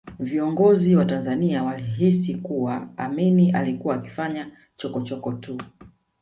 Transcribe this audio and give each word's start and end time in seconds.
Viongozi 0.19 0.95
wa 0.95 1.05
Tanzania 1.05 1.63
walihisi 1.63 2.35
kuwa 2.35 2.89
Amin 2.97 3.55
alikuwa 3.55 3.95
akifanya 3.95 4.51
chokochoko 4.75 5.33
tu 5.33 5.61